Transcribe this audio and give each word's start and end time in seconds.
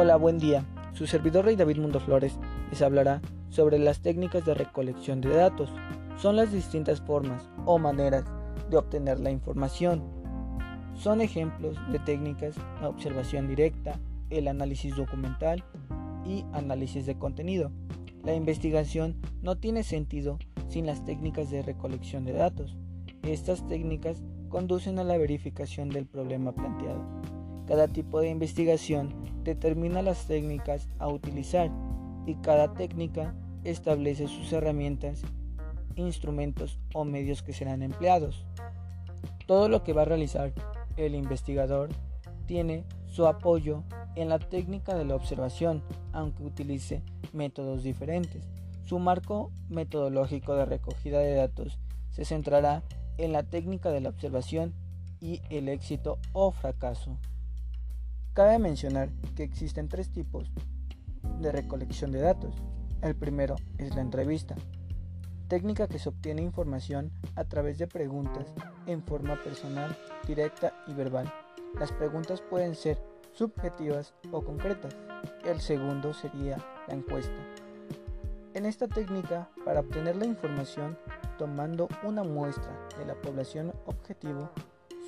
Hola, 0.00 0.14
buen 0.14 0.38
día. 0.38 0.64
Su 0.92 1.08
servidor 1.08 1.44
Rey 1.44 1.56
David 1.56 1.78
Mundo 1.78 1.98
Flores 1.98 2.38
les 2.70 2.82
hablará 2.82 3.20
sobre 3.48 3.80
las 3.80 3.98
técnicas 4.00 4.46
de 4.46 4.54
recolección 4.54 5.20
de 5.20 5.30
datos. 5.30 5.70
Son 6.18 6.36
las 6.36 6.52
distintas 6.52 7.00
formas 7.00 7.50
o 7.66 7.80
maneras 7.80 8.24
de 8.70 8.76
obtener 8.76 9.18
la 9.18 9.32
información. 9.32 10.04
Son 10.94 11.20
ejemplos 11.20 11.76
de 11.90 11.98
técnicas 11.98 12.54
la 12.80 12.88
observación 12.88 13.48
directa, 13.48 13.98
el 14.30 14.46
análisis 14.46 14.94
documental 14.94 15.64
y 16.24 16.44
análisis 16.52 17.04
de 17.04 17.18
contenido. 17.18 17.72
La 18.22 18.34
investigación 18.34 19.16
no 19.42 19.58
tiene 19.58 19.82
sentido 19.82 20.38
sin 20.68 20.86
las 20.86 21.04
técnicas 21.04 21.50
de 21.50 21.62
recolección 21.62 22.24
de 22.24 22.34
datos. 22.34 22.76
Estas 23.22 23.66
técnicas 23.66 24.22
conducen 24.48 25.00
a 25.00 25.04
la 25.04 25.18
verificación 25.18 25.88
del 25.88 26.06
problema 26.06 26.52
planteado. 26.52 27.04
Cada 27.68 27.86
tipo 27.86 28.20
de 28.20 28.30
investigación 28.30 29.14
determina 29.44 30.00
las 30.00 30.26
técnicas 30.26 30.88
a 30.98 31.08
utilizar 31.08 31.70
y 32.26 32.34
cada 32.36 32.72
técnica 32.72 33.34
establece 33.62 34.26
sus 34.26 34.50
herramientas, 34.54 35.20
instrumentos 35.94 36.78
o 36.94 37.04
medios 37.04 37.42
que 37.42 37.52
serán 37.52 37.82
empleados. 37.82 38.46
Todo 39.46 39.68
lo 39.68 39.84
que 39.84 39.92
va 39.92 40.02
a 40.02 40.06
realizar 40.06 40.54
el 40.96 41.14
investigador 41.14 41.90
tiene 42.46 42.84
su 43.06 43.26
apoyo 43.26 43.84
en 44.16 44.30
la 44.30 44.38
técnica 44.38 44.94
de 44.94 45.04
la 45.04 45.14
observación, 45.14 45.82
aunque 46.12 46.44
utilice 46.44 47.02
métodos 47.34 47.82
diferentes. 47.82 48.48
Su 48.86 48.98
marco 48.98 49.52
metodológico 49.68 50.54
de 50.54 50.64
recogida 50.64 51.18
de 51.18 51.34
datos 51.34 51.78
se 52.08 52.24
centrará 52.24 52.82
en 53.18 53.32
la 53.32 53.42
técnica 53.42 53.90
de 53.90 54.00
la 54.00 54.08
observación 54.08 54.72
y 55.20 55.42
el 55.50 55.68
éxito 55.68 56.18
o 56.32 56.50
fracaso. 56.50 57.18
Cabe 58.34 58.58
mencionar 58.58 59.10
que 59.34 59.42
existen 59.42 59.88
tres 59.88 60.10
tipos 60.10 60.50
de 61.40 61.52
recolección 61.52 62.12
de 62.12 62.20
datos. 62.20 62.54
El 63.02 63.14
primero 63.14 63.56
es 63.78 63.94
la 63.94 64.00
entrevista, 64.00 64.56
técnica 65.48 65.88
que 65.88 65.98
se 65.98 66.08
obtiene 66.08 66.42
información 66.42 67.10
a 67.34 67.44
través 67.44 67.78
de 67.78 67.86
preguntas 67.86 68.46
en 68.86 69.02
forma 69.02 69.42
personal, 69.42 69.96
directa 70.26 70.74
y 70.86 70.94
verbal. 70.94 71.32
Las 71.78 71.92
preguntas 71.92 72.40
pueden 72.40 72.74
ser 72.74 73.02
subjetivas 73.32 74.14
o 74.30 74.42
concretas. 74.42 74.96
El 75.44 75.60
segundo 75.60 76.12
sería 76.12 76.58
la 76.86 76.94
encuesta. 76.94 77.40
En 78.54 78.66
esta 78.66 78.88
técnica, 78.88 79.48
para 79.64 79.80
obtener 79.80 80.16
la 80.16 80.26
información 80.26 80.98
tomando 81.38 81.88
una 82.02 82.24
muestra 82.24 82.72
de 82.98 83.06
la 83.06 83.14
población 83.14 83.72
objetivo, 83.86 84.50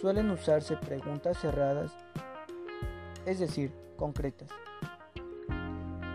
suelen 0.00 0.30
usarse 0.30 0.76
preguntas 0.76 1.38
cerradas 1.38 1.92
es 3.26 3.38
decir, 3.38 3.72
concretas. 3.96 4.48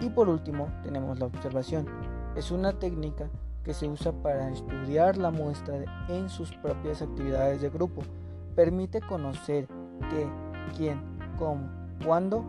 Y 0.02 0.10
por 0.10 0.30
último 0.30 0.68
tenemos 0.84 1.20
la 1.20 1.26
observación. 1.26 1.86
Es 2.36 2.52
una 2.52 2.78
técnica 2.78 3.30
que 3.64 3.74
se 3.74 3.88
usa 3.88 4.12
para 4.12 4.50
estudiar 4.50 5.18
la 5.18 5.32
muestra 5.32 6.06
en 6.10 6.30
sus 6.30 6.52
propias 6.58 7.02
actividades 7.02 7.62
de 7.62 7.70
grupo. 7.70 8.04
Permite 8.56 9.02
conocer 9.02 9.68
qué, 10.10 10.28
quién, 10.78 11.02
cómo, 11.40 11.70
cuándo, 12.06 12.46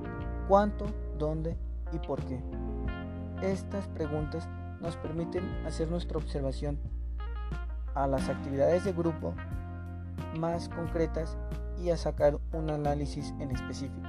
cuánto, 0.49 0.87
dónde 1.19 1.57
y 1.93 1.99
por 1.99 2.23
qué. 2.25 2.41
Estas 3.43 3.87
preguntas 3.89 4.49
nos 4.81 4.97
permiten 4.97 5.45
hacer 5.67 5.91
nuestra 5.91 6.19
observación 6.19 6.79
a 7.95 8.07
las 8.07 8.29
actividades 8.29 8.85
de 8.85 8.93
grupo 8.93 9.35
más 10.39 10.69
concretas 10.69 11.37
y 11.83 11.91
a 11.91 11.97
sacar 11.97 12.39
un 12.53 12.71
análisis 12.71 13.35
en 13.41 13.51
específico. 13.51 14.07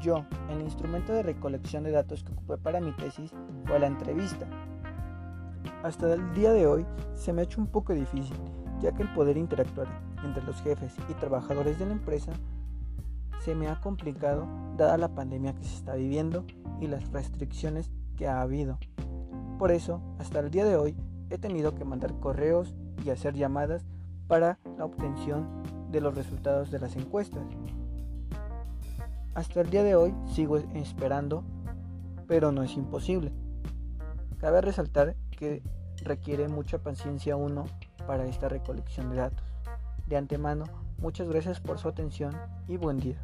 Yo, 0.00 0.24
el 0.50 0.60
instrumento 0.60 1.12
de 1.12 1.22
recolección 1.22 1.84
de 1.84 1.90
datos 1.90 2.22
que 2.22 2.32
ocupé 2.32 2.58
para 2.58 2.80
mi 2.80 2.92
tesis 2.92 3.32
fue 3.64 3.78
la 3.78 3.86
entrevista. 3.86 4.46
Hasta 5.82 6.12
el 6.12 6.34
día 6.34 6.52
de 6.52 6.66
hoy 6.66 6.86
se 7.14 7.32
me 7.32 7.40
ha 7.40 7.44
hecho 7.44 7.60
un 7.60 7.66
poco 7.66 7.92
difícil, 7.92 8.36
ya 8.80 8.92
que 8.92 9.02
el 9.02 9.12
poder 9.14 9.36
interactuar 9.36 9.88
entre 10.24 10.42
los 10.42 10.60
jefes 10.62 10.94
y 11.08 11.14
trabajadores 11.14 11.78
de 11.78 11.86
la 11.86 11.92
empresa 11.92 12.32
se 13.40 13.54
me 13.54 13.68
ha 13.68 13.80
complicado 13.80 14.46
dada 14.76 14.98
la 14.98 15.14
pandemia 15.14 15.54
que 15.54 15.64
se 15.64 15.76
está 15.76 15.94
viviendo 15.94 16.44
y 16.80 16.88
las 16.88 17.10
restricciones 17.10 17.90
que 18.16 18.26
ha 18.26 18.40
habido. 18.40 18.78
Por 19.58 19.70
eso, 19.70 20.02
hasta 20.18 20.40
el 20.40 20.50
día 20.50 20.64
de 20.64 20.76
hoy 20.76 20.96
he 21.30 21.38
tenido 21.38 21.74
que 21.74 21.84
mandar 21.84 22.18
correos 22.20 22.74
y 23.04 23.10
hacer 23.10 23.34
llamadas 23.34 23.86
para 24.26 24.58
la 24.76 24.84
obtención 24.84 25.62
de 25.90 26.00
los 26.00 26.14
resultados 26.14 26.70
de 26.70 26.80
las 26.80 26.96
encuestas. 26.96 27.44
Hasta 29.36 29.60
el 29.60 29.68
día 29.68 29.82
de 29.82 29.94
hoy 29.94 30.14
sigo 30.32 30.56
esperando, 30.56 31.44
pero 32.26 32.52
no 32.52 32.62
es 32.62 32.74
imposible. 32.74 33.34
Cabe 34.38 34.62
resaltar 34.62 35.14
que 35.30 35.62
requiere 36.02 36.48
mucha 36.48 36.78
paciencia 36.78 37.36
uno 37.36 37.66
para 38.06 38.24
esta 38.24 38.48
recolección 38.48 39.10
de 39.10 39.16
datos. 39.16 39.44
De 40.06 40.16
antemano, 40.16 40.64
muchas 40.96 41.28
gracias 41.28 41.60
por 41.60 41.78
su 41.78 41.86
atención 41.86 42.34
y 42.66 42.78
buen 42.78 42.98
día. 42.98 43.20